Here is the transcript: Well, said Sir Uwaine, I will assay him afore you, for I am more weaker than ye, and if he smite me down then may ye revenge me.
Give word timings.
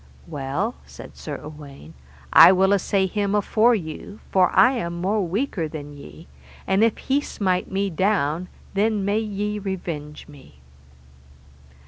Well, 0.25 0.73
said 0.87 1.15
Sir 1.15 1.37
Uwaine, 1.43 1.93
I 2.33 2.51
will 2.53 2.73
assay 2.73 3.05
him 3.05 3.35
afore 3.35 3.75
you, 3.75 4.19
for 4.31 4.49
I 4.49 4.71
am 4.71 4.99
more 4.99 5.21
weaker 5.21 5.67
than 5.67 5.93
ye, 5.93 6.27
and 6.65 6.83
if 6.83 6.97
he 6.97 7.21
smite 7.21 7.71
me 7.71 7.91
down 7.91 8.47
then 8.73 9.05
may 9.05 9.19
ye 9.19 9.59
revenge 9.59 10.27
me. 10.27 10.55